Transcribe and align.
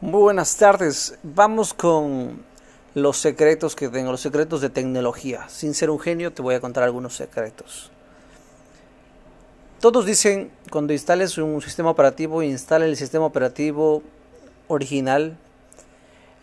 Muy 0.00 0.20
buenas 0.20 0.56
tardes. 0.56 1.18
Vamos 1.24 1.74
con 1.74 2.44
los 2.94 3.18
secretos 3.18 3.74
que 3.74 3.88
tengo, 3.88 4.12
los 4.12 4.20
secretos 4.20 4.60
de 4.60 4.70
tecnología. 4.70 5.48
Sin 5.48 5.74
ser 5.74 5.90
un 5.90 5.98
genio, 5.98 6.32
te 6.32 6.40
voy 6.40 6.54
a 6.54 6.60
contar 6.60 6.84
algunos 6.84 7.16
secretos. 7.16 7.90
Todos 9.80 10.06
dicen 10.06 10.52
cuando 10.70 10.92
instales 10.92 11.36
un 11.36 11.60
sistema 11.62 11.90
operativo, 11.90 12.44
instale 12.44 12.86
el 12.86 12.96
sistema 12.96 13.24
operativo 13.24 14.04
original. 14.68 15.36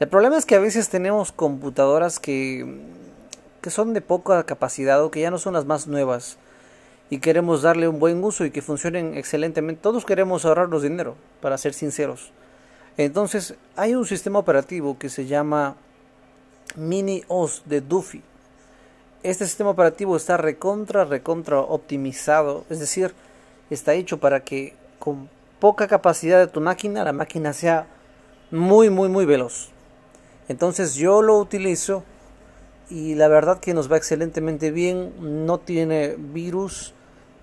El 0.02 0.10
problema 0.10 0.38
es 0.38 0.46
que 0.46 0.56
a 0.56 0.60
veces 0.60 0.90
tenemos 0.90 1.32
computadoras 1.32 2.20
que, 2.20 2.82
que 3.62 3.70
son 3.70 3.94
de 3.94 4.02
poca 4.02 4.46
capacidad 4.46 5.02
o 5.02 5.12
que 5.12 5.22
ya 5.22 5.32
no 5.32 5.38
son 5.38 5.54
las 5.54 5.64
más 5.64 5.88
nuevas 5.88 6.36
y 7.10 7.20
queremos 7.20 7.62
darle 7.62 7.88
un 7.88 8.00
buen 8.00 8.22
uso 8.22 8.44
y 8.44 8.52
que 8.52 8.62
funcionen 8.62 9.16
excelentemente. 9.16 9.82
Todos 9.82 10.04
queremos 10.04 10.44
ahorrarnos 10.44 10.82
dinero, 10.82 11.16
para 11.40 11.58
ser 11.58 11.74
sinceros. 11.74 12.34
Entonces, 12.98 13.56
hay 13.76 13.96
un 13.96 14.06
sistema 14.06 14.40
operativo 14.40 14.98
que 14.98 15.10
se 15.10 15.26
llama 15.26 15.76
Mini 16.76 17.24
OS 17.28 17.64
de 17.66 17.82
Duffy. 17.82 18.22
Este 19.24 19.46
sistema 19.46 19.72
operativo 19.72 20.16
está 20.16 20.38
recontra, 20.38 21.04
recontra 21.04 21.60
optimizado, 21.60 22.64
es 22.70 22.80
decir, 22.80 23.14
está 23.70 23.94
hecho 23.94 24.20
para 24.20 24.42
que 24.42 24.76
con 25.00 25.30
poca 25.60 25.88
capacidad 25.88 26.40
de 26.40 26.48
tu 26.48 26.62
máquina, 26.62 27.04
la 27.04 27.12
máquina 27.12 27.52
sea 27.52 27.88
muy, 28.52 28.90
muy, 28.90 29.10
muy 29.10 29.26
veloz. 29.26 29.70
Entonces 30.48 30.96
yo 30.96 31.22
lo 31.22 31.38
utilizo 31.38 32.04
y 32.90 33.16
la 33.16 33.28
verdad 33.28 33.60
que 33.60 33.74
nos 33.74 33.92
va 33.92 33.98
excelentemente 33.98 34.70
bien, 34.70 35.46
no 35.46 35.58
tiene 35.60 36.16
virus, 36.18 36.94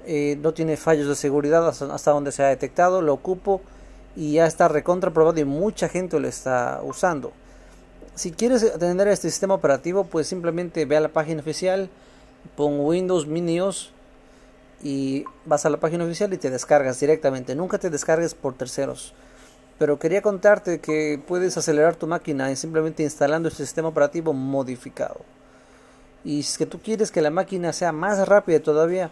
eh, 0.07 0.39
no 0.41 0.53
tiene 0.53 0.77
fallos 0.77 1.09
de 1.09 1.17
seguridad 1.17 1.67
hasta, 1.67 1.93
hasta 1.93 2.13
donde 2.13 2.31
se 2.31 2.45
ha 2.45 2.49
detectado, 2.49 3.03
lo 3.03 3.13
ocupo 3.13 3.61
y 4.15 4.35
ya 4.35 4.47
está 4.47 4.69
recontra 4.69 5.11
probado 5.11 5.41
y 5.41 5.45
mucha 5.45 5.89
gente 5.89 6.19
lo 6.21 6.29
está 6.29 6.81
usando. 6.85 7.33
Si 8.15 8.31
quieres 8.31 8.79
tener 8.79 9.09
este 9.09 9.31
sistema 9.31 9.55
operativo, 9.55 10.05
pues 10.05 10.27
simplemente 10.27 10.85
ve 10.85 10.97
a 10.97 11.01
la 11.01 11.09
página 11.09 11.41
oficial, 11.41 11.89
pon 12.57 12.81
Windows 12.81 13.27
Mini 13.27 13.61
OS 13.61 13.91
y 14.83 15.25
vas 15.47 15.65
a 15.65 15.71
la 15.71 15.79
página 15.79 16.05
oficial 16.05 16.33
y 16.35 16.37
te 16.37 16.51
descargas 16.51 17.01
directamente. 17.01 17.55
Nunca 17.55 17.79
te 17.79 17.89
descargues 17.89 18.35
por 18.35 18.55
terceros. 18.55 19.15
Pero 19.79 19.99
quería 19.99 20.21
contarte 20.21 20.81
que 20.81 21.21
puedes 21.27 21.57
acelerar 21.57 21.97
tu 21.97 22.07
máquina 22.07 22.55
simplemente 22.55 23.03
instalando 23.03 23.49
este 23.49 23.65
sistema 23.65 23.89
operativo 23.89 24.35
modificado. 24.35 25.21
Y 26.23 26.43
si 26.43 26.59
que 26.59 26.67
tú 26.67 26.81
quieres 26.81 27.11
que 27.11 27.23
la 27.23 27.31
máquina 27.31 27.73
sea 27.73 27.93
más 27.93 28.29
rápida 28.29 28.61
todavía, 28.61 29.11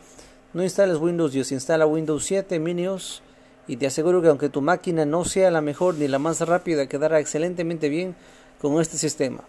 no 0.53 0.63
instales 0.63 0.99
Windows 0.99 1.33
10, 1.33 1.53
instala 1.53 1.87
Windows 1.87 2.25
7 2.25 2.59
Mini 2.61 2.87
OS 2.87 3.23
y 3.71 3.77
te 3.77 3.87
aseguro 3.87 4.21
que 4.21 4.27
aunque 4.27 4.49
tu 4.49 4.63
máquina 4.63 5.05
no 5.05 5.25
sea 5.25 5.49
la 5.53 5.61
mejor 5.61 5.95
ni 5.95 6.09
la 6.09 6.19
más 6.19 6.41
rápida, 6.41 6.89
quedará 6.89 7.21
excelentemente 7.21 7.89
bien 7.89 8.17
con 8.61 8.81
este 8.81 8.99
sistema. 8.99 9.45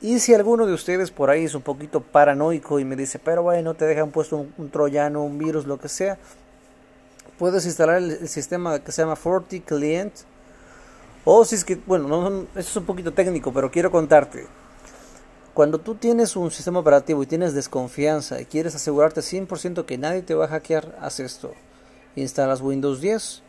Y 0.00 0.20
si 0.20 0.34
alguno 0.34 0.66
de 0.66 0.72
ustedes 0.72 1.10
por 1.10 1.30
ahí 1.30 1.46
es 1.46 1.54
un 1.56 1.62
poquito 1.62 2.00
paranoico 2.00 2.78
y 2.78 2.84
me 2.84 2.94
dice, 2.94 3.18
pero 3.18 3.42
bueno, 3.42 3.74
te 3.74 3.84
dejan 3.84 4.12
puesto 4.12 4.46
un, 4.56 4.70
troyano, 4.70 5.24
un 5.24 5.36
virus, 5.36 5.66
lo 5.66 5.80
que 5.80 5.88
sea, 5.88 6.16
puedes 7.40 7.66
instalar 7.66 7.96
el, 7.96 8.28
sistema 8.28 8.78
que 8.78 8.92
se 8.92 9.02
llama 9.02 9.16
Forti 9.16 9.58
Client. 9.58 10.14
O 11.24 11.44
si 11.44 11.56
es 11.56 11.64
que, 11.64 11.74
bueno, 11.74 12.06
no, 12.06 12.42
eso 12.54 12.70
es 12.70 12.76
un 12.76 12.86
poquito 12.86 13.14
técnico, 13.14 13.52
pero 13.52 13.72
quiero 13.72 13.90
contarte. 13.90 14.46
Cuando 15.54 15.78
tú 15.78 15.96
tienes 15.96 16.36
un 16.36 16.52
sistema 16.52 16.78
operativo 16.78 17.20
y 17.20 17.26
tienes 17.26 17.52
desconfianza 17.52 18.40
y 18.40 18.44
quieres 18.44 18.76
asegurarte 18.76 19.22
100% 19.22 19.86
que 19.86 19.98
nadie 19.98 20.22
te 20.22 20.36
va 20.36 20.44
a 20.44 20.48
hackear, 20.48 20.96
haz 21.00 21.18
esto. 21.18 21.52
Instalas 22.14 22.60
Windows 22.60 23.00
10 23.00 23.42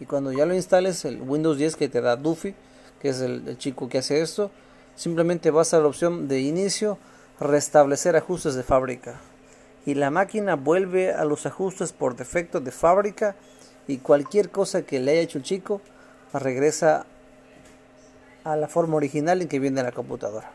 y 0.00 0.06
cuando 0.06 0.32
ya 0.32 0.46
lo 0.46 0.54
instales, 0.54 1.04
el 1.04 1.20
Windows 1.22 1.58
10 1.58 1.76
que 1.76 1.88
te 1.88 2.00
da 2.00 2.16
Duffy, 2.16 2.54
que 3.00 3.08
es 3.08 3.20
el, 3.20 3.56
chico 3.58 3.88
que 3.88 3.98
hace 3.98 4.20
esto, 4.20 4.50
simplemente 4.96 5.50
vas 5.50 5.74
a 5.74 5.80
la 5.80 5.86
opción 5.86 6.28
de 6.28 6.40
inicio, 6.40 6.98
restablecer 7.40 8.16
ajustes 8.16 8.54
de 8.54 8.62
fábrica. 8.62 9.20
Y 9.86 9.94
la 9.94 10.10
máquina 10.10 10.54
vuelve 10.54 11.12
a 11.12 11.24
los 11.24 11.46
ajustes 11.46 11.92
por 11.92 12.16
defecto 12.16 12.60
de 12.60 12.70
fábrica 12.70 13.36
y 13.86 13.98
cualquier 13.98 14.50
cosa 14.50 14.82
que 14.82 15.00
le 15.00 15.12
haya 15.12 15.20
hecho 15.20 15.38
el 15.38 15.44
chico 15.44 15.80
regresa 16.32 17.06
a 18.44 18.56
la 18.56 18.68
forma 18.68 18.96
original 18.96 19.40
en 19.40 19.48
que 19.48 19.58
viene 19.58 19.82
la 19.82 19.92
computadora. 19.92 20.50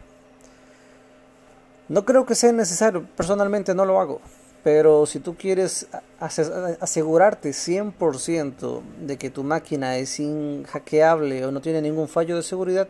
No 1.89 2.05
creo 2.05 2.25
que 2.25 2.35
sea 2.35 2.51
necesario, 2.51 3.07
personalmente 3.15 3.73
no 3.73 3.85
lo 3.85 3.99
hago. 3.99 4.21
Pero 4.63 5.05
si 5.05 5.19
tú 5.19 5.35
quieres 5.35 5.87
asegurarte 6.19 7.49
100% 7.49 8.81
de 9.01 9.17
que 9.17 9.29
tu 9.29 9.43
máquina 9.43 9.97
es 9.97 10.19
inhackeable 10.19 11.45
o 11.45 11.51
no 11.51 11.59
tiene 11.59 11.81
ningún 11.81 12.07
fallo 12.07 12.37
de 12.37 12.43
seguridad, 12.43 12.87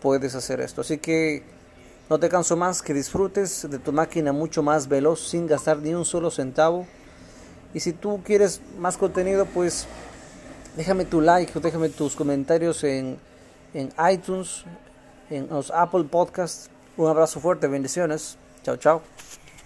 puedes 0.00 0.36
hacer 0.36 0.60
esto. 0.60 0.82
Así 0.82 0.98
que 0.98 1.42
no 2.08 2.20
te 2.20 2.28
canso 2.28 2.56
más, 2.56 2.82
que 2.82 2.94
disfrutes 2.94 3.68
de 3.68 3.80
tu 3.80 3.92
máquina 3.92 4.32
mucho 4.32 4.62
más 4.62 4.86
veloz 4.86 5.28
sin 5.28 5.48
gastar 5.48 5.78
ni 5.78 5.92
un 5.92 6.04
solo 6.04 6.30
centavo. 6.30 6.86
Y 7.74 7.80
si 7.80 7.92
tú 7.92 8.20
quieres 8.24 8.60
más 8.78 8.96
contenido, 8.96 9.44
pues 9.44 9.88
déjame 10.76 11.04
tu 11.04 11.20
like 11.20 11.58
o 11.58 11.60
déjame 11.60 11.88
tus 11.88 12.14
comentarios 12.14 12.84
en, 12.84 13.18
en 13.74 13.92
iTunes, 14.12 14.64
en 15.30 15.48
los 15.48 15.72
Apple 15.72 16.04
Podcasts. 16.04 16.70
Un 16.96 17.08
abrazo 17.08 17.40
fuerte, 17.40 17.66
bendiciones. 17.66 18.38
Chao, 18.62 18.76
chao. 18.76 19.02